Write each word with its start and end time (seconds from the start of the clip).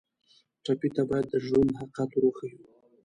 ټپي 0.63 0.89
ته 0.95 1.01
باید 1.09 1.25
د 1.29 1.35
ژوند 1.45 1.77
حقیقت 1.79 2.09
ور 2.13 2.23
وښیو. 2.25 2.59